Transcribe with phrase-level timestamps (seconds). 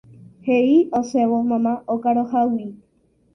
[0.45, 2.67] He'i osẽvo mamá okaruhágui.